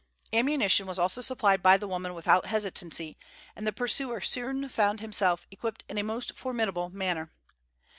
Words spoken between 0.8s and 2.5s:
was also supplied by the woman without